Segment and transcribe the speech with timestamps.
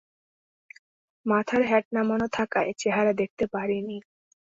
[1.25, 3.97] মাথার হ্যাট নামানো থাকায় চেহারা দেখতে পারিনি।